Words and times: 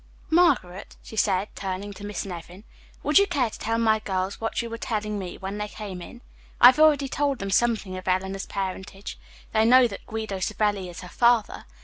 "Margaret," 0.31 0.97
she 1.03 1.15
said, 1.15 1.49
turning 1.53 1.93
to 1.93 2.03
Miss 2.03 2.25
Nevin, 2.25 2.63
"would 3.03 3.19
you 3.19 3.27
care 3.27 3.51
to 3.51 3.59
tell 3.59 3.77
my 3.77 3.99
girls 3.99 4.41
what 4.41 4.59
you 4.59 4.67
were 4.67 4.79
telling 4.79 5.19
me 5.19 5.37
when 5.37 5.59
they 5.59 5.67
came 5.67 6.01
in? 6.01 6.21
I 6.59 6.65
have 6.69 6.79
already 6.79 7.07
told 7.07 7.37
them 7.37 7.51
something 7.51 7.95
of 7.95 8.07
Eleanor's 8.07 8.47
parentage. 8.47 9.19
They 9.53 9.63
know 9.63 9.85
that 9.87 10.07
Guido 10.07 10.39
Savelli 10.39 10.89
is 10.89 11.01
her 11.01 11.07
father. 11.09 11.65